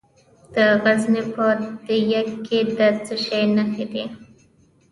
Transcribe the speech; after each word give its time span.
د 0.53 0.55
غزني 0.81 1.23
په 1.33 1.45
ده 1.87 1.95
یک 2.13 2.29
کې 2.45 2.59
د 2.77 2.79
څه 3.05 3.15
شي 3.25 3.43
نښې 3.55 3.85
دي؟ 3.91 4.03